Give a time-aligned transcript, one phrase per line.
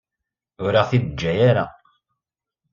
[0.65, 1.65] Ur aɣ-t-id-teǧǧa ara.